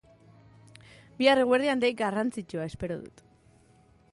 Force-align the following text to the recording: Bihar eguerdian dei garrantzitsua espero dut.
Bihar 1.19 1.41
eguerdian 1.43 1.83
dei 1.83 1.91
garrantzitsua 2.01 2.67
espero 2.71 2.99
dut. 3.05 3.23